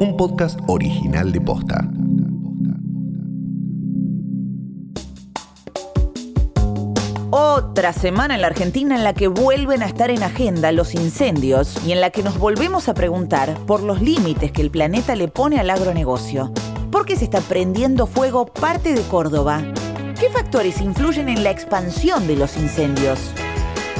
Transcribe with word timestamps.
un 0.00 0.16
podcast 0.16 0.58
original 0.66 1.30
de 1.30 1.42
Posta. 1.42 1.86
Otra 7.30 7.92
semana 7.92 8.34
en 8.34 8.40
la 8.40 8.46
Argentina 8.46 8.96
en 8.96 9.04
la 9.04 9.12
que 9.12 9.28
vuelven 9.28 9.82
a 9.82 9.86
estar 9.86 10.10
en 10.10 10.22
agenda 10.22 10.72
los 10.72 10.94
incendios 10.94 11.76
y 11.86 11.92
en 11.92 12.00
la 12.00 12.08
que 12.08 12.22
nos 12.22 12.38
volvemos 12.38 12.88
a 12.88 12.94
preguntar 12.94 13.54
por 13.66 13.82
los 13.82 14.00
límites 14.00 14.52
que 14.52 14.62
el 14.62 14.70
planeta 14.70 15.14
le 15.16 15.28
pone 15.28 15.60
al 15.60 15.68
agronegocio. 15.68 16.50
¿Por 16.90 17.04
qué 17.04 17.14
se 17.14 17.24
está 17.24 17.42
prendiendo 17.42 18.06
fuego 18.06 18.46
parte 18.46 18.94
de 18.94 19.02
Córdoba? 19.02 19.62
¿Qué 20.18 20.30
factores 20.30 20.80
influyen 20.80 21.28
en 21.28 21.44
la 21.44 21.50
expansión 21.50 22.26
de 22.26 22.36
los 22.36 22.56
incendios? 22.56 23.18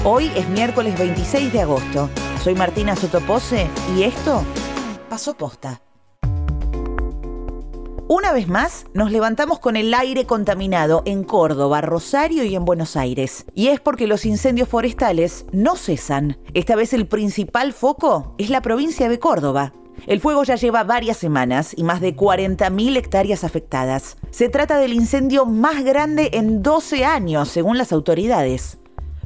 Hoy 0.05 0.33
es 0.35 0.49
miércoles 0.49 0.99
26 0.99 1.53
de 1.53 1.61
agosto. 1.61 2.09
Soy 2.43 2.55
Martina 2.55 2.97
Sotopose 2.97 3.67
y 3.95 4.05
esto 4.05 4.43
pasó 5.11 5.35
posta. 5.35 5.83
Una 8.13 8.33
vez 8.33 8.49
más, 8.49 8.87
nos 8.93 9.13
levantamos 9.13 9.61
con 9.61 9.77
el 9.77 9.95
aire 9.95 10.27
contaminado 10.27 11.05
en 11.05 11.23
Córdoba, 11.23 11.81
Rosario 11.81 12.43
y 12.43 12.57
en 12.57 12.65
Buenos 12.65 12.97
Aires. 12.97 13.45
Y 13.55 13.69
es 13.69 13.79
porque 13.79 14.09
los 14.09 14.27
incendios 14.27 14.69
forestales 14.69 15.47
no 15.53 15.77
cesan. 15.77 16.37
Esta 16.53 16.75
vez 16.75 16.93
el 16.93 17.07
principal 17.07 17.73
foco 17.73 18.35
es 18.37 18.51
la 18.51 18.63
provincia 18.63 19.09
de 19.09 19.21
Córdoba. 19.21 19.75
El 20.09 20.19
fuego 20.19 20.43
ya 20.43 20.57
lleva 20.57 20.83
varias 20.83 21.19
semanas 21.19 21.73
y 21.77 21.85
más 21.85 22.01
de 22.01 22.17
40.000 22.17 22.97
hectáreas 22.97 23.45
afectadas. 23.45 24.17
Se 24.33 24.49
trata 24.49 24.79
del 24.79 24.93
incendio 24.93 25.47
más 25.47 25.85
grande 25.85 26.31
en 26.33 26.65
12 26.65 27.05
años, 27.05 27.49
según 27.49 27.79
las 27.79 27.93
autoridades. 27.93 28.79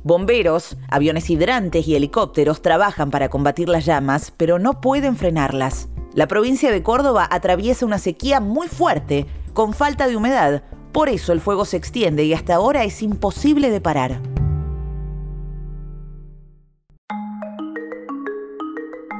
Bomberos, 0.03 0.77
aviones 0.91 1.31
hidrantes 1.31 1.89
y 1.89 1.97
helicópteros 1.97 2.61
trabajan 2.61 3.11
para 3.11 3.31
combatir 3.31 3.71
las 3.71 3.87
llamas, 3.87 4.31
pero 4.37 4.59
no 4.59 4.83
pueden 4.83 5.17
frenarlas. 5.17 5.89
La 6.15 6.29
provincia 6.29 6.71
de 6.71 6.83
Córdoba 6.83 7.27
atraviesa 7.29 7.85
una 7.85 7.99
sequía 7.99 8.39
muy 8.39 8.69
fuerte, 8.69 9.27
con 9.53 9.75
falta 9.75 10.07
de 10.07 10.17
humedad. 10.17 10.63
Por 10.93 11.09
eso 11.09 11.33
el 11.33 11.41
fuego 11.41 11.65
se 11.65 11.77
extiende 11.77 12.25
y 12.25 12.35
hasta 12.35 12.55
ahora 12.55 12.85
es 12.85 13.03
imposible 13.03 13.69
de 13.71 13.81
parar. 13.81 14.21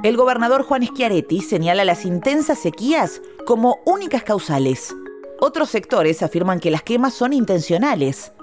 El 0.05 0.17
gobernador 0.17 0.63
Juan 0.63 0.85
Schiaretti 0.85 1.41
señala 1.41 1.85
las 1.85 2.05
intensas 2.05 2.59
sequías 2.59 3.23
como 3.47 3.79
únicas 3.87 4.23
causales. 4.23 4.95
Otros 5.41 5.71
sectores 5.71 6.23
afirman 6.23 6.61
que 6.61 6.71
las 6.71 6.83
quemas 6.83 7.15
son 7.15 7.33
intencionales. 7.33 8.34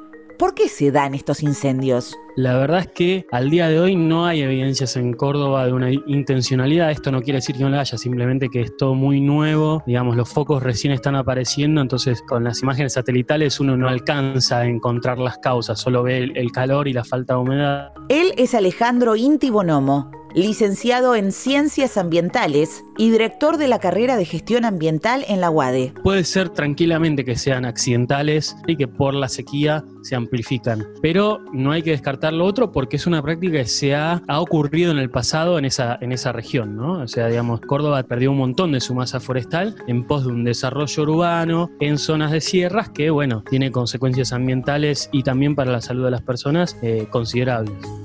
¿Por 0.42 0.56
qué 0.56 0.70
se 0.70 0.90
dan 0.90 1.14
estos 1.14 1.44
incendios? 1.44 2.18
La 2.36 2.58
verdad 2.58 2.80
es 2.80 2.88
que 2.88 3.28
al 3.32 3.52
día 3.52 3.68
de 3.68 3.80
hoy 3.80 3.96
no 3.96 4.26
hay 4.26 4.42
evidencias 4.42 4.98
en 4.98 5.14
Córdoba 5.14 5.68
de 5.68 5.74
una 5.74 5.92
intencionalidad. 5.92 6.90
Esto 6.90 7.12
no 7.12 7.22
quiere 7.22 7.38
decir 7.38 7.58
que 7.58 7.62
no 7.62 7.70
la 7.70 7.82
haya, 7.82 7.96
simplemente 7.96 8.50
que 8.50 8.62
es 8.62 8.76
todo 8.76 8.96
muy 8.96 9.22
nuevo. 9.22 9.84
Digamos, 9.86 10.16
los 10.16 10.28
focos 10.28 10.64
recién 10.64 10.94
están 10.94 11.16
apareciendo, 11.16 11.80
entonces 11.80 12.24
con 12.28 12.44
las 12.44 12.64
imágenes 12.64 12.94
satelitales 12.94 13.60
uno 13.60 13.78
no 13.78 13.88
alcanza 13.88 14.62
a 14.62 14.66
encontrar 14.66 15.20
las 15.20 15.38
causas, 15.38 15.80
solo 15.80 16.02
ve 16.02 16.32
el, 16.34 16.52
calor 16.52 16.88
y 16.88 16.94
la 16.94 17.04
falta 17.04 17.36
de 17.36 17.40
humedad. 17.40 17.92
Él 18.10 18.34
es 18.36 18.56
Alejandro 18.56 19.16
Inti 19.16 19.52
Bonomo, 19.52 20.10
licenciado 20.34 21.16
en 21.16 21.32
Ciencias 21.32 21.98
Ambientales 21.98 22.84
y 22.98 23.10
director 23.10 23.58
de 23.58 23.68
la 23.68 23.80
carrera 23.80 24.18
de 24.18 24.26
Gestión 24.26 24.66
Ambiental 24.66 25.26
en 25.28 25.42
la 25.42 25.50
UADE. 25.50 25.94
Puede 26.04 26.24
ser 26.24 26.50
tranquilamente 26.50 27.26
que 27.26 27.36
sean 27.36 27.66
accidentales 27.66 28.56
y 28.68 28.76
que 28.76 28.88
por 28.88 29.14
la 29.14 29.30
sequía 29.30 29.84
se 30.04 30.16
amplifican, 30.16 30.86
pero 31.02 31.40
no 31.54 31.72
hay 31.72 31.84
que 31.84 31.92
descartar 31.92 32.34
lo 32.34 32.46
otro 32.46 32.72
porque 32.72 32.96
es 32.96 33.08
una 33.08 33.22
práctica 33.22 33.58
que 33.58 33.66
se 33.66 33.96
ha, 33.96 34.22
ocurrido 34.28 34.92
en 34.92 34.98
el 34.98 35.10
pasado 35.10 35.60
en 35.60 35.66
esa, 35.66 35.98
en 36.02 36.12
esa 36.12 36.32
región, 36.32 36.76
¿no? 36.76 37.02
O 37.02 37.08
sea, 37.08 37.28
digamos, 37.28 37.62
Córdoba 37.62 38.02
perdió 38.04 38.32
un 38.32 38.38
montón 38.38 38.72
de 38.72 38.80
su 38.80 38.96
masa 38.96 39.20
forestal 39.20 39.76
en 39.88 40.06
pos 40.06 40.26
de 40.26 40.32
un 40.32 40.44
desarrollo 40.44 41.04
urbano 41.04 41.70
en 41.80 41.98
zonas 41.98 42.32
de 42.32 42.42
sierras 42.42 42.90
que, 42.90 43.10
bueno, 43.10 43.44
tiene 43.50 43.72
consecuencias 43.72 44.34
ambientales 44.34 45.10
y 45.12 45.24
también 45.24 45.56
para 45.56 45.72
la 45.72 45.82
salud 45.82 46.06
de 46.06 46.12
las 46.12 46.22
personas 46.22 46.78
eh, 46.82 47.08
considerables 47.10 48.01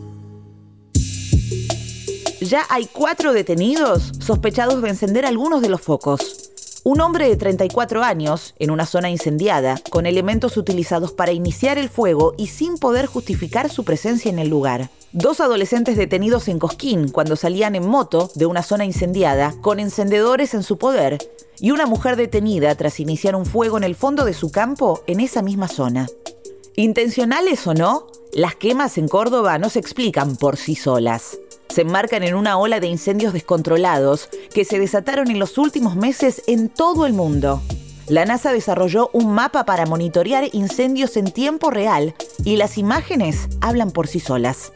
ya 2.49 2.65
hay 2.69 2.87
cuatro 2.87 3.33
detenidos 3.33 4.13
sospechados 4.19 4.81
de 4.83 4.89
encender 4.89 5.27
algunos 5.27 5.63
de 5.63 5.69
los 5.69 5.81
focos. 5.81 6.51
Un 6.85 7.01
hombre 7.01 7.29
de 7.29 7.37
34 7.37 8.05
años, 8.05 8.55
en 8.59 8.71
una 8.71 8.87
zona 8.87 9.11
incendiada, 9.11 9.81
con 9.91 10.07
elementos 10.07 10.57
utilizados 10.57 11.13
para 11.13 11.33
iniciar 11.33 11.79
el 11.79 11.89
fuego 11.89 12.35
y 12.39 12.47
sin 12.47 12.79
poder 12.79 13.07
justificar 13.07 13.71
su 13.71 13.85
presencia 13.85 14.31
en 14.31 14.39
el 14.39 14.49
lugar. 14.49 14.91
Dos 15.13 15.41
adolescentes 15.41 15.97
detenidos 15.97 16.47
en 16.47 16.61
Cosquín 16.61 17.09
cuando 17.09 17.35
salían 17.35 17.75
en 17.75 17.89
moto 17.89 18.31
de 18.37 18.47
una 18.47 18.63
zona 18.63 18.85
incendiada 18.85 19.55
con 19.63 19.81
encendedores 19.81 20.55
en 20.55 20.63
su 20.63 20.79
poder. 20.79 21.19
Y 21.59 21.73
una 21.73 21.87
mujer 21.87 22.15
detenida 22.15 22.75
tras 22.77 23.01
iniciar 23.01 23.35
un 23.35 23.47
fuego 23.47 23.79
en 23.79 23.85
el 23.85 23.97
fondo 23.97 24.25
de 24.25 24.35
su 24.35 24.53
campo 24.53 25.03
en 25.09 25.19
esa 25.19 25.43
misma 25.43 25.67
zona. 25.67 26.07
Intencionales 26.77 27.67
o 27.67 27.75
no, 27.75 28.07
las 28.33 28.55
quemas 28.55 28.99
en 28.99 29.09
Córdoba 29.09 29.59
no 29.59 29.71
se 29.71 29.81
explican 29.81 30.37
por 30.37 30.57
sí 30.57 30.77
solas 30.77 31.39
se 31.77 31.83
enmarcan 31.83 32.23
en 32.23 32.35
una 32.35 32.57
ola 32.57 32.81
de 32.81 32.87
incendios 32.87 33.35
descontrolados 33.35 34.31
que 34.55 34.65
se 34.65 34.79
desataron 34.79 35.31
en 35.31 35.39
los 35.39 35.59
últimos 35.59 35.95
meses 35.95 36.43
en 36.47 36.71
todo 36.71 37.05
el 37.05 37.13
mundo. 37.13 37.61
La 38.09 38.25
NASA 38.25 38.51
desarrolló 38.51 39.11
un 39.13 39.35
mapa 39.35 39.67
para 39.67 39.85
monitorear 39.85 40.49
incendios 40.53 41.19
en 41.19 41.31
tiempo 41.31 41.71
real 41.71 42.15
y 42.47 42.57
las 42.57 42.79
imágenes 42.79 43.47
hablan 43.61 43.91
por 43.91 44.07
sí 44.07 44.21
solas. 44.21 44.73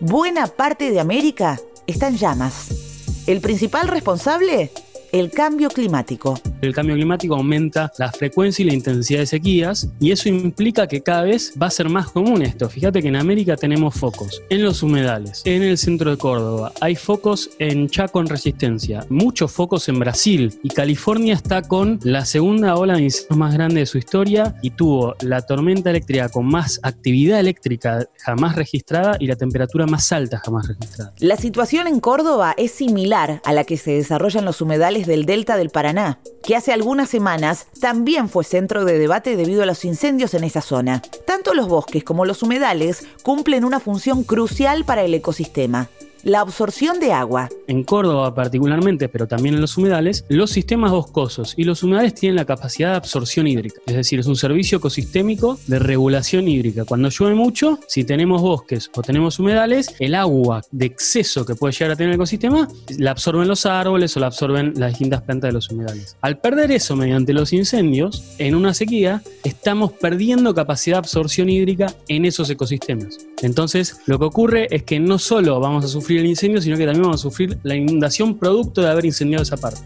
Buena 0.00 0.48
parte 0.48 0.90
de 0.90 0.98
América 0.98 1.60
está 1.86 2.08
en 2.08 2.16
llamas. 2.16 3.22
El 3.28 3.40
principal 3.40 3.86
responsable, 3.86 4.72
el 5.12 5.30
cambio 5.30 5.68
climático. 5.68 6.40
El 6.66 6.74
cambio 6.74 6.96
climático 6.96 7.34
aumenta 7.36 7.92
la 7.98 8.10
frecuencia 8.10 8.62
y 8.62 8.66
la 8.66 8.74
intensidad 8.74 9.20
de 9.20 9.26
sequías 9.26 9.88
y 10.00 10.10
eso 10.10 10.28
implica 10.28 10.86
que 10.86 11.00
cada 11.00 11.22
vez 11.22 11.54
va 11.60 11.66
a 11.68 11.70
ser 11.70 11.88
más 11.88 12.10
común 12.10 12.42
esto. 12.42 12.68
Fíjate 12.68 13.02
que 13.02 13.08
en 13.08 13.16
América 13.16 13.56
tenemos 13.56 13.94
focos 13.94 14.42
en 14.50 14.62
los 14.62 14.82
humedales, 14.82 15.42
en 15.44 15.62
el 15.62 15.78
centro 15.78 16.10
de 16.10 16.16
Córdoba, 16.16 16.72
hay 16.80 16.96
focos 16.96 17.50
en 17.58 17.88
Chaco 17.88 18.20
en 18.20 18.26
resistencia, 18.26 19.06
muchos 19.08 19.52
focos 19.52 19.88
en 19.88 19.98
Brasil 20.00 20.52
y 20.62 20.70
California 20.70 21.34
está 21.34 21.62
con 21.62 22.00
la 22.02 22.24
segunda 22.24 22.76
ola 22.76 22.94
de 22.94 23.04
incendios 23.04 23.38
más 23.38 23.54
grande 23.54 23.80
de 23.80 23.86
su 23.86 23.98
historia 23.98 24.56
y 24.62 24.70
tuvo 24.70 25.14
la 25.20 25.42
tormenta 25.42 25.90
eléctrica 25.90 26.28
con 26.28 26.46
más 26.46 26.80
actividad 26.82 27.38
eléctrica 27.38 28.08
jamás 28.18 28.56
registrada 28.56 29.16
y 29.20 29.26
la 29.26 29.36
temperatura 29.36 29.86
más 29.86 30.10
alta 30.12 30.40
jamás 30.44 30.68
registrada. 30.68 31.14
La 31.18 31.36
situación 31.36 31.86
en 31.86 32.00
Córdoba 32.00 32.54
es 32.56 32.72
similar 32.72 33.40
a 33.44 33.52
la 33.52 33.64
que 33.64 33.76
se 33.76 33.92
desarrolla 33.92 34.40
en 34.40 34.46
los 34.46 34.60
humedales 34.60 35.06
del 35.06 35.26
delta 35.26 35.56
del 35.56 35.70
Paraná, 35.70 36.18
que 36.46 36.54
hace 36.54 36.72
algunas 36.72 37.10
semanas 37.10 37.66
también 37.80 38.28
fue 38.28 38.44
centro 38.44 38.84
de 38.84 38.98
debate 38.98 39.36
debido 39.36 39.64
a 39.64 39.66
los 39.66 39.84
incendios 39.84 40.32
en 40.32 40.44
esa 40.44 40.60
zona. 40.60 41.02
Tanto 41.26 41.54
los 41.54 41.68
bosques 41.68 42.04
como 42.04 42.24
los 42.24 42.42
humedales 42.42 43.04
cumplen 43.24 43.64
una 43.64 43.80
función 43.80 44.22
crucial 44.22 44.84
para 44.84 45.02
el 45.02 45.12
ecosistema 45.12 45.88
la 46.22 46.40
absorción 46.40 47.00
de 47.00 47.12
agua. 47.12 47.48
En 47.66 47.84
Córdoba 47.84 48.34
particularmente, 48.34 49.08
pero 49.08 49.26
también 49.26 49.54
en 49.54 49.60
los 49.60 49.76
humedales, 49.76 50.24
los 50.28 50.50
sistemas 50.50 50.90
boscosos 50.90 51.54
y 51.56 51.64
los 51.64 51.82
humedales 51.82 52.14
tienen 52.14 52.36
la 52.36 52.44
capacidad 52.44 52.90
de 52.90 52.96
absorción 52.96 53.46
hídrica. 53.46 53.80
Es 53.86 53.96
decir, 53.96 54.18
es 54.20 54.26
un 54.26 54.36
servicio 54.36 54.78
ecosistémico 54.78 55.58
de 55.66 55.78
regulación 55.78 56.48
hídrica. 56.48 56.84
Cuando 56.84 57.08
llueve 57.08 57.34
mucho, 57.34 57.78
si 57.86 58.04
tenemos 58.04 58.42
bosques 58.42 58.90
o 58.94 59.02
tenemos 59.02 59.38
humedales, 59.38 59.94
el 59.98 60.14
agua 60.14 60.62
de 60.70 60.86
exceso 60.86 61.44
que 61.44 61.54
puede 61.54 61.72
llegar 61.72 61.92
a 61.92 61.96
tener 61.96 62.10
el 62.10 62.16
ecosistema 62.16 62.68
la 62.98 63.10
absorben 63.12 63.48
los 63.48 63.66
árboles 63.66 64.16
o 64.16 64.20
la 64.20 64.26
absorben 64.26 64.74
las 64.76 64.90
distintas 64.90 65.22
plantas 65.22 65.48
de 65.48 65.52
los 65.52 65.70
humedales. 65.70 66.16
Al 66.20 66.38
perder 66.38 66.72
eso 66.72 66.96
mediante 66.96 67.32
los 67.32 67.52
incendios, 67.52 68.24
en 68.38 68.54
una 68.54 68.74
sequía, 68.74 69.22
estamos 69.44 69.92
perdiendo 69.92 70.54
capacidad 70.54 70.96
de 70.96 70.98
absorción 70.98 71.48
hídrica 71.48 71.92
en 72.08 72.24
esos 72.24 72.48
ecosistemas. 72.50 73.18
Entonces, 73.42 74.00
lo 74.06 74.18
que 74.18 74.24
ocurre 74.24 74.66
es 74.70 74.82
que 74.82 74.98
no 74.98 75.18
solo 75.18 75.60
vamos 75.60 75.84
a 75.84 75.88
sufrir 75.88 76.20
el 76.20 76.26
incendio, 76.26 76.62
sino 76.62 76.76
que 76.76 76.84
también 76.84 77.02
vamos 77.02 77.20
a 77.20 77.22
sufrir 77.22 77.58
la 77.62 77.74
inundación 77.74 78.38
producto 78.38 78.80
de 78.80 78.88
haber 78.88 79.04
incendiado 79.04 79.42
esa 79.42 79.56
parte. 79.56 79.80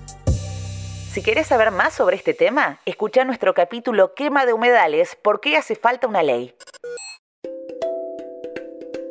Si 1.12 1.22
querés 1.22 1.48
saber 1.48 1.72
más 1.72 1.94
sobre 1.94 2.14
este 2.14 2.34
tema, 2.34 2.78
escucha 2.86 3.24
nuestro 3.24 3.52
capítulo 3.52 4.14
Quema 4.14 4.46
de 4.46 4.52
humedales, 4.52 5.16
¿por 5.20 5.40
qué 5.40 5.56
hace 5.56 5.74
falta 5.74 6.06
una 6.06 6.22
ley? 6.22 6.54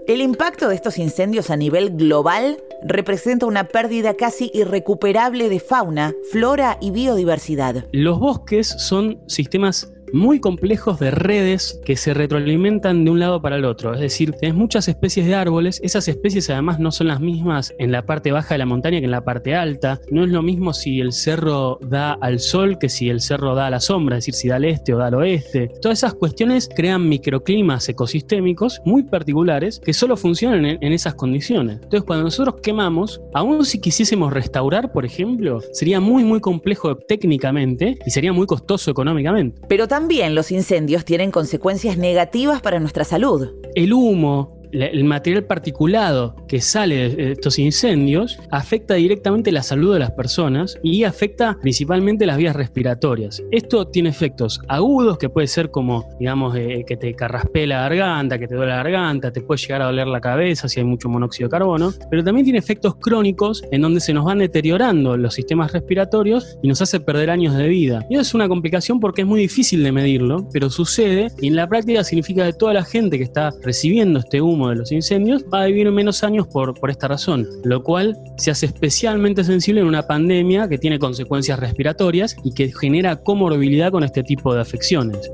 El 0.07 0.21
impacto 0.21 0.69
de 0.69 0.75
estos 0.75 0.97
incendios 0.97 1.51
a 1.51 1.57
nivel 1.57 1.95
global 1.97 2.57
representa 2.81 3.45
una 3.45 3.65
pérdida 3.65 4.15
casi 4.15 4.49
irrecuperable 4.53 5.49
de 5.49 5.59
fauna, 5.59 6.13
flora 6.31 6.77
y 6.81 6.91
biodiversidad. 6.91 7.85
Los 7.91 8.19
bosques 8.19 8.67
son 8.67 9.19
sistemas 9.27 9.91
muy 10.13 10.39
complejos 10.39 10.99
de 10.99 11.11
redes 11.11 11.79
que 11.85 11.95
se 11.95 12.13
retroalimentan 12.13 13.05
de 13.05 13.11
un 13.11 13.19
lado 13.19 13.41
para 13.41 13.57
el 13.57 13.65
otro. 13.65 13.93
Es 13.93 13.99
decir, 13.99 14.31
tenés 14.33 14.55
muchas 14.55 14.87
especies 14.87 15.25
de 15.25 15.35
árboles, 15.35 15.79
esas 15.83 16.07
especies 16.07 16.49
además 16.49 16.79
no 16.79 16.91
son 16.91 17.07
las 17.07 17.19
mismas 17.19 17.73
en 17.79 17.91
la 17.91 18.05
parte 18.05 18.31
baja 18.31 18.55
de 18.55 18.59
la 18.59 18.65
montaña 18.65 18.99
que 18.99 19.05
en 19.05 19.11
la 19.11 19.23
parte 19.23 19.55
alta. 19.55 19.99
No 20.11 20.23
es 20.23 20.29
lo 20.29 20.41
mismo 20.41 20.73
si 20.73 20.99
el 20.99 21.13
cerro 21.13 21.79
da 21.81 22.13
al 22.13 22.39
sol 22.39 22.77
que 22.79 22.89
si 22.89 23.09
el 23.09 23.21
cerro 23.21 23.55
da 23.55 23.67
a 23.67 23.69
la 23.69 23.79
sombra, 23.79 24.17
es 24.17 24.25
decir, 24.25 24.33
si 24.33 24.47
da 24.47 24.55
al 24.55 24.65
este 24.65 24.93
o 24.93 24.97
da 24.97 25.07
al 25.07 25.15
oeste. 25.15 25.71
Todas 25.81 25.99
esas 25.99 26.13
cuestiones 26.13 26.69
crean 26.75 27.07
microclimas 27.07 27.87
ecosistémicos 27.89 28.81
muy 28.85 29.03
particulares 29.03 29.79
que 29.83 29.93
solo 29.93 30.17
funcionan 30.17 30.65
en, 30.65 30.93
esas 30.93 31.13
condiciones. 31.13 31.75
Entonces, 31.75 32.03
cuando 32.03 32.23
nosotros 32.23 32.55
quemamos, 32.61 33.21
aún 33.33 33.63
si 33.65 33.79
quisiésemos 33.79 34.33
restaurar, 34.33 34.91
por 34.91 35.05
ejemplo, 35.05 35.61
sería 35.71 35.99
muy, 35.99 36.23
muy 36.23 36.39
complejo 36.39 36.95
técnicamente 36.95 37.97
y 38.05 38.09
sería 38.09 38.33
muy 38.33 38.47
costoso 38.47 38.89
económicamente. 38.91 39.61
Pero 39.67 39.87
también 39.87 39.98
los 40.35 40.51
incendios 40.51 41.05
tienen 41.05 41.31
consecuencias 41.31 41.97
negativas 41.97 42.61
para 42.61 42.79
nuestra 42.79 43.03
salud. 43.03 43.49
El 43.75 43.93
humo, 43.93 44.58
el 44.71 45.03
material 45.03 45.45
particulado 45.45 46.35
que 46.47 46.61
sale 46.61 47.09
de 47.09 47.31
estos 47.33 47.59
incendios 47.59 48.39
afecta 48.51 48.95
directamente 48.95 49.51
la 49.51 49.63
salud 49.63 49.93
de 49.93 49.99
las 49.99 50.11
personas 50.11 50.77
y 50.83 51.03
afecta 51.03 51.57
principalmente 51.61 52.25
las 52.25 52.37
vías 52.37 52.55
respiratorias. 52.55 53.41
Esto 53.51 53.87
tiene 53.87 54.09
efectos 54.09 54.61
agudos 54.67 55.17
que 55.17 55.29
puede 55.29 55.47
ser 55.47 55.71
como, 55.71 56.07
digamos, 56.19 56.55
eh, 56.55 56.83
que 56.87 56.97
te 56.97 57.13
carraspee 57.13 57.67
la 57.67 57.81
garganta, 57.81 58.37
que 58.37 58.47
te 58.47 58.55
duele 58.55 58.71
la 58.71 58.83
garganta, 58.83 59.31
te 59.31 59.41
puede 59.41 59.59
llegar 59.59 59.81
a 59.81 59.85
doler 59.85 60.07
la 60.07 60.21
cabeza 60.21 60.67
si 60.67 60.79
hay 60.79 60.85
mucho 60.85 61.09
monóxido 61.09 61.47
de 61.47 61.51
carbono, 61.51 61.91
pero 62.09 62.23
también 62.23 62.45
tiene 62.45 62.59
efectos 62.59 62.95
crónicos 62.95 63.63
en 63.71 63.81
donde 63.81 63.99
se 63.99 64.13
nos 64.13 64.25
van 64.25 64.39
deteriorando 64.39 65.17
los 65.17 65.33
sistemas 65.33 65.71
respiratorios 65.71 66.57
y 66.61 66.67
nos 66.67 66.81
hace 66.81 66.99
perder 66.99 67.29
años 67.29 67.55
de 67.55 67.67
vida. 67.67 68.05
Y 68.09 68.15
eso 68.15 68.21
es 68.21 68.33
una 68.33 68.47
complicación 68.47 68.99
porque 68.99 69.21
es 69.21 69.27
muy 69.27 69.39
difícil 69.39 69.83
de 69.83 69.91
medirlo, 69.91 70.47
pero 70.51 70.69
sucede 70.69 71.27
y 71.41 71.47
en 71.47 71.55
la 71.55 71.67
práctica 71.67 72.03
significa 72.03 72.45
que 72.45 72.53
toda 72.53 72.73
la 72.73 72.83
gente 72.83 73.17
que 73.17 73.23
está 73.23 73.51
recibiendo 73.63 74.19
este 74.19 74.41
humo 74.41 74.58
de 74.67 74.75
los 74.75 74.91
incendios, 74.91 75.45
va 75.53 75.61
a 75.61 75.65
vivir 75.67 75.89
menos 75.91 76.23
años 76.25 76.47
por, 76.47 76.73
por 76.73 76.89
esta 76.89 77.07
razón, 77.07 77.47
lo 77.63 77.83
cual 77.83 78.17
se 78.37 78.51
hace 78.51 78.65
especialmente 78.65 79.45
sensible 79.45 79.79
en 79.79 79.87
una 79.87 80.07
pandemia 80.07 80.67
que 80.67 80.77
tiene 80.77 80.99
consecuencias 80.99 81.59
respiratorias 81.59 82.35
y 82.43 82.53
que 82.53 82.73
genera 82.73 83.15
comorbilidad 83.23 83.91
con 83.91 84.03
este 84.03 84.23
tipo 84.23 84.53
de 84.53 84.61
afecciones. 84.61 85.31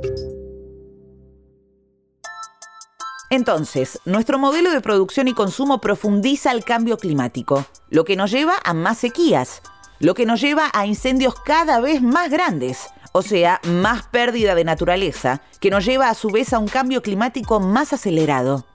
Entonces, 3.30 4.00
nuestro 4.06 4.38
modelo 4.38 4.72
de 4.72 4.82
producción 4.82 5.28
y 5.28 5.34
consumo 5.34 5.82
profundiza 5.82 6.52
el 6.52 6.64
cambio 6.64 6.98
climático, 6.98 7.66
lo 7.90 8.06
que 8.06 8.16
nos 8.16 8.32
lleva 8.32 8.54
a 8.64 8.74
más 8.74 9.00
sequías, 9.00 9.62
lo 10.00 10.14
que 10.14 10.26
nos 10.26 10.42
lleva 10.42 10.70
a 10.74 10.86
incendios 10.86 11.34
cada 11.44 11.80
vez 11.80 12.02
más 12.02 12.30
grandes, 12.30 12.88
o 13.12 13.22
sea, 13.22 13.62
más 13.64 14.04
pérdida 14.04 14.56
de 14.56 14.64
naturaleza, 14.64 15.42
que 15.60 15.70
nos 15.70 15.86
lleva 15.86 16.10
a 16.10 16.14
su 16.14 16.30
vez 16.30 16.54
a 16.54 16.60
un 16.60 16.68
cambio 16.68 17.02
climático 17.02 17.60
más 17.60 17.94
acelerado. 17.94 18.66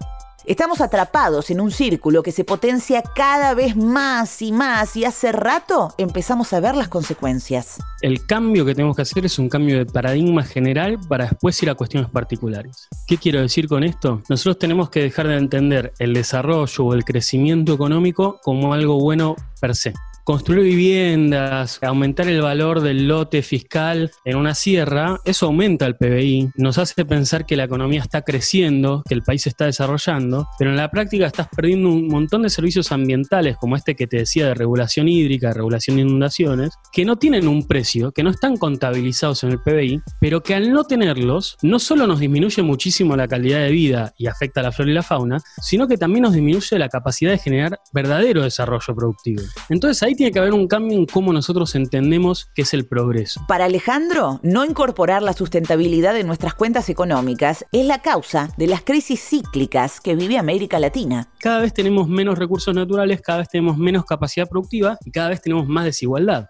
Estamos 0.47 0.81
atrapados 0.81 1.51
en 1.51 1.61
un 1.61 1.71
círculo 1.71 2.23
que 2.23 2.33
se 2.33 2.45
potencia 2.45 3.03
cada 3.03 3.53
vez 3.55 3.77
más 3.77 4.41
y 4.41 4.53
más 4.53 4.97
y 4.97 5.05
hace 5.05 5.33
rato 5.33 5.93
empezamos 5.99 6.53
a 6.53 6.61
ver 6.61 6.75
las 6.75 6.89
consecuencias. 6.89 7.79
El 8.01 8.25
cambio 8.27 8.65
que 8.65 8.75
tenemos 8.75 8.97
que 8.97 9.03
hacer 9.03 9.27
es 9.27 9.39
un 9.39 9.49
cambio 9.49 9.77
de 9.77 9.87
paradigma 9.87 10.43
general 10.43 10.99
para 11.09 11.27
después 11.27 11.63
ir 11.63 11.69
a 11.69 11.75
cuestiones 11.75 12.09
particulares. 12.09 12.89
¿Qué 13.07 13.19
quiero 13.19 13.41
decir 13.41 13.69
con 13.69 13.85
esto? 13.85 14.23
Nosotros 14.29 14.59
tenemos 14.59 14.89
que 14.89 15.03
dejar 15.03 15.29
de 15.29 15.37
entender 15.37 15.93
el 15.99 16.15
desarrollo 16.15 16.85
o 16.85 16.95
el 16.95 17.05
crecimiento 17.05 17.75
económico 17.75 18.41
como 18.43 18.73
algo 18.73 18.99
bueno 18.99 19.37
per 19.61 19.77
se 19.77 19.93
construir 20.31 20.63
viviendas, 20.63 21.81
aumentar 21.83 22.29
el 22.29 22.41
valor 22.41 22.83
del 22.83 23.09
lote 23.09 23.43
fiscal 23.43 24.13
en 24.25 24.37
una 24.37 24.55
sierra, 24.55 25.19
eso 25.25 25.47
aumenta 25.47 25.87
el 25.87 25.97
PBI, 25.97 26.51
nos 26.55 26.79
hace 26.79 27.05
pensar 27.05 27.47
que 27.47 27.57
la 27.57 27.65
economía 27.65 28.01
está 28.01 28.23
creciendo, 28.23 29.03
que 29.09 29.15
el 29.15 29.23
país 29.23 29.49
está 29.49 29.65
desarrollando, 29.65 30.47
pero 30.57 30.71
en 30.71 30.77
la 30.77 30.89
práctica 30.89 31.27
estás 31.27 31.49
perdiendo 31.49 31.89
un 31.89 32.07
montón 32.07 32.43
de 32.43 32.49
servicios 32.49 32.93
ambientales, 32.93 33.57
como 33.57 33.75
este 33.75 33.97
que 33.97 34.07
te 34.07 34.19
decía 34.19 34.47
de 34.47 34.55
regulación 34.55 35.09
hídrica, 35.09 35.53
regulación 35.53 35.97
de 35.97 36.03
inundaciones, 36.03 36.71
que 36.93 37.05
no 37.05 37.17
tienen 37.17 37.49
un 37.49 37.67
precio, 37.67 38.13
que 38.13 38.23
no 38.23 38.31
están 38.31 38.57
contabilizados 38.57 39.43
en 39.43 39.51
el 39.51 39.59
PBI, 39.59 40.01
pero 40.21 40.45
que 40.45 40.55
al 40.55 40.71
no 40.71 40.85
tenerlos, 40.85 41.57
no 41.63 41.81
solo 41.81 42.07
nos 42.07 42.21
disminuye 42.21 42.63
muchísimo 42.63 43.17
la 43.17 43.27
calidad 43.27 43.63
de 43.63 43.73
vida 43.73 44.15
y 44.17 44.29
afecta 44.29 44.61
a 44.61 44.63
la 44.63 44.71
flora 44.71 44.93
y 44.93 44.95
la 44.95 45.03
fauna, 45.03 45.39
sino 45.61 45.89
que 45.89 45.97
también 45.97 46.23
nos 46.23 46.35
disminuye 46.35 46.79
la 46.79 46.89
capacidad 46.89 47.33
de 47.33 47.39
generar 47.39 47.81
verdadero 47.93 48.45
desarrollo 48.45 48.95
productivo. 48.95 49.43
Entonces 49.69 50.01
ahí 50.05 50.15
tiene 50.21 50.33
que 50.33 50.39
haber 50.39 50.53
un 50.53 50.69
cambio 50.69 50.99
en 50.99 51.07
cómo 51.07 51.33
nosotros 51.33 51.75
entendemos 51.75 52.51
qué 52.55 52.61
es 52.61 52.75
el 52.75 52.87
progreso. 52.87 53.41
Para 53.49 53.65
Alejandro, 53.65 54.39
no 54.43 54.67
incorporar 54.67 55.23
la 55.23 55.33
sustentabilidad 55.33 56.15
en 56.19 56.27
nuestras 56.27 56.53
cuentas 56.53 56.91
económicas 56.91 57.65
es 57.73 57.87
la 57.87 58.03
causa 58.03 58.51
de 58.59 58.67
las 58.67 58.83
crisis 58.83 59.19
cíclicas 59.19 59.99
que 59.99 60.15
vive 60.15 60.37
América 60.37 60.79
Latina. 60.79 61.31
Cada 61.39 61.61
vez 61.61 61.73
tenemos 61.73 62.07
menos 62.07 62.39
recursos 62.39 62.75
naturales, 62.75 63.23
cada 63.23 63.39
vez 63.39 63.49
tenemos 63.49 63.79
menos 63.79 64.05
capacidad 64.05 64.47
productiva 64.47 64.99
y 65.07 65.11
cada 65.11 65.31
vez 65.31 65.41
tenemos 65.41 65.67
más 65.67 65.87
desigualdad. 65.87 66.49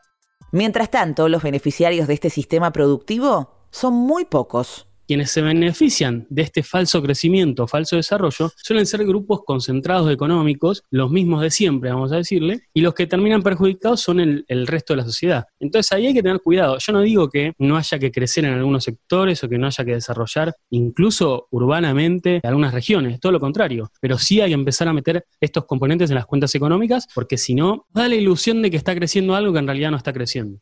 Mientras 0.51 0.91
tanto, 0.91 1.29
los 1.29 1.45
beneficiarios 1.45 2.09
de 2.09 2.15
este 2.15 2.29
sistema 2.29 2.73
productivo 2.73 3.69
son 3.71 3.95
muy 3.95 4.25
pocos 4.25 4.89
quienes 5.11 5.33
se 5.33 5.43
benefician 5.43 6.25
de 6.31 6.43
este 6.43 6.63
falso 6.63 7.03
crecimiento, 7.03 7.67
falso 7.67 7.97
desarrollo, 7.97 8.53
suelen 8.55 8.87
ser 8.87 9.05
grupos 9.05 9.41
concentrados 9.45 10.09
económicos, 10.09 10.85
los 10.89 11.11
mismos 11.11 11.43
de 11.43 11.51
siempre, 11.51 11.91
vamos 11.91 12.13
a 12.13 12.17
decirle, 12.19 12.69
y 12.73 12.81
los 12.81 12.95
que 12.95 13.09
terminan 13.09 13.43
perjudicados 13.43 14.01
son 14.03 14.21
el, 14.21 14.67
resto 14.69 14.93
de 14.93 14.99
la 14.99 15.05
sociedad. 15.05 15.47
Entonces 15.59 15.91
ahí 15.91 16.07
hay 16.07 16.15
que 16.15 16.23
tener 16.23 16.41
cuidado. 16.41 16.79
Yo 16.79 16.93
no 16.93 17.01
digo 17.01 17.29
que 17.29 17.55
no 17.59 17.77
haya 17.77 17.99
que 17.99 18.13
crecer 18.13 18.45
en 18.45 18.53
algunos 18.53 18.85
sectores 18.85 19.43
o 19.43 19.49
que 19.49 19.59
no 19.59 19.67
haya 19.67 19.85
que 19.85 19.95
desarrollar 19.95 20.55
incluso 20.71 21.49
urbanamente 21.51 22.41
algunas 22.45 22.73
regiones, 22.73 23.19
todo 23.19 23.33
lo 23.33 23.41
contrario, 23.41 23.91
pero 24.01 24.17
sí 24.17 24.41
hay 24.41 24.51
que 24.51 24.55
empezar 24.55 24.87
a 24.87 24.93
meter 24.93 25.25
estos 25.41 25.65
componentes 25.65 26.11
en 26.11 26.15
las 26.15 26.27
cuentas 26.27 26.55
económicas 26.55 27.09
porque 27.13 27.37
si 27.37 27.57
no, 27.57 27.85
da 27.93 28.07
la 28.07 28.15
ilusión 28.15 28.63
de 28.63 28.71
que 28.71 28.77
está 28.77 28.95
creciendo 28.95 29.35
algo 29.35 29.53
que 29.53 29.59
en 29.59 29.67
realidad 29.67 29.91
no 29.91 29.97
está 29.97 30.13
creciendo. 30.13 30.61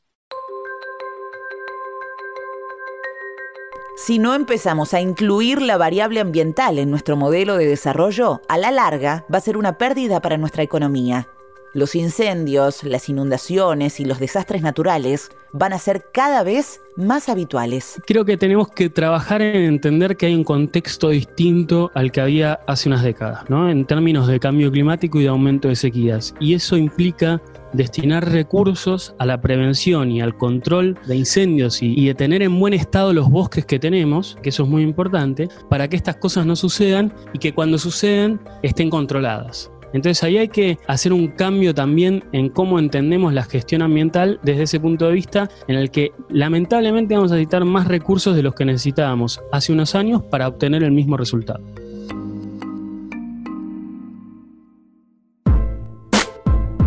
Si 4.00 4.20
no 4.20 4.36
empezamos 4.36 4.94
a 4.94 5.00
incluir 5.00 5.60
la 5.60 5.76
variable 5.76 6.20
ambiental 6.20 6.78
en 6.78 6.88
nuestro 6.88 7.16
modelo 7.16 7.56
de 7.56 7.66
desarrollo, 7.66 8.42
a 8.46 8.56
la 8.56 8.70
larga 8.70 9.24
va 9.30 9.38
a 9.38 9.40
ser 9.40 9.56
una 9.56 9.76
pérdida 9.76 10.20
para 10.20 10.38
nuestra 10.38 10.62
economía. 10.62 11.26
Los 11.74 11.94
incendios, 11.94 12.82
las 12.82 13.08
inundaciones 13.08 14.00
y 14.00 14.04
los 14.04 14.18
desastres 14.18 14.62
naturales 14.62 15.30
van 15.52 15.72
a 15.72 15.78
ser 15.78 16.06
cada 16.12 16.42
vez 16.42 16.80
más 16.96 17.28
habituales. 17.28 18.00
Creo 18.06 18.24
que 18.24 18.36
tenemos 18.36 18.68
que 18.68 18.90
trabajar 18.90 19.42
en 19.42 19.62
entender 19.62 20.16
que 20.16 20.26
hay 20.26 20.34
un 20.34 20.44
contexto 20.44 21.10
distinto 21.10 21.90
al 21.94 22.10
que 22.10 22.20
había 22.20 22.60
hace 22.66 22.88
unas 22.88 23.02
décadas, 23.02 23.48
¿no? 23.48 23.68
En 23.70 23.84
términos 23.84 24.26
de 24.26 24.40
cambio 24.40 24.70
climático 24.70 25.18
y 25.18 25.24
de 25.24 25.28
aumento 25.28 25.68
de 25.68 25.76
sequías. 25.76 26.34
Y 26.40 26.54
eso 26.54 26.76
implica 26.76 27.40
destinar 27.72 28.30
recursos 28.30 29.14
a 29.18 29.26
la 29.26 29.40
prevención 29.40 30.10
y 30.10 30.20
al 30.20 30.36
control 30.36 30.98
de 31.06 31.16
incendios 31.16 31.82
y, 31.82 32.06
de 32.06 32.14
tener 32.14 32.42
en 32.42 32.58
buen 32.58 32.74
estado 32.74 33.12
los 33.12 33.30
bosques 33.30 33.66
que 33.66 33.78
tenemos, 33.78 34.38
que 34.42 34.48
eso 34.48 34.62
es 34.62 34.68
muy 34.68 34.82
importante, 34.82 35.48
para 35.68 35.88
que 35.88 35.96
estas 35.96 36.16
cosas 36.16 36.46
no 36.46 36.56
sucedan 36.56 37.12
y 37.32 37.38
que 37.38 37.52
cuando 37.52 37.78
suceden 37.78 38.40
estén 38.62 38.90
controladas. 38.90 39.70
Entonces 39.92 40.22
ahí 40.22 40.38
hay 40.38 40.48
que 40.48 40.78
hacer 40.86 41.12
un 41.12 41.28
cambio 41.28 41.74
también 41.74 42.24
en 42.32 42.48
cómo 42.48 42.78
entendemos 42.78 43.32
la 43.32 43.44
gestión 43.44 43.82
ambiental 43.82 44.38
desde 44.42 44.64
ese 44.64 44.80
punto 44.80 45.06
de 45.06 45.12
vista 45.12 45.48
en 45.66 45.76
el 45.76 45.90
que 45.90 46.12
lamentablemente 46.28 47.14
vamos 47.14 47.32
a 47.32 47.34
necesitar 47.36 47.64
más 47.64 47.88
recursos 47.88 48.36
de 48.36 48.42
los 48.42 48.54
que 48.54 48.64
necesitábamos 48.64 49.40
hace 49.52 49.72
unos 49.72 49.94
años 49.94 50.22
para 50.22 50.48
obtener 50.48 50.82
el 50.82 50.92
mismo 50.92 51.16
resultado. 51.16 51.60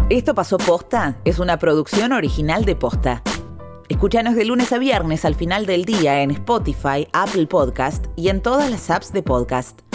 Esto 0.10 0.36
pasó 0.36 0.58
posta 0.58 1.16
es 1.24 1.40
una 1.40 1.58
producción 1.58 2.12
original 2.12 2.66
de 2.66 2.76
posta. 2.76 3.24
Escúchanos 3.88 4.36
de 4.36 4.44
lunes 4.44 4.74
a 4.74 4.78
viernes 4.78 5.24
al 5.24 5.36
final 5.36 5.66
del 5.66 5.86
día 5.86 6.22
en 6.22 6.32
Spotify, 6.32 7.08
Apple 7.14 7.48
Podcast 7.48 8.08
y 8.18 8.28
en 8.28 8.42
todas 8.42 8.70
las 8.70 8.90
apps 8.90 9.14
de 9.14 9.24
podcast. 9.24 9.91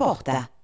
posta. 0.00 0.59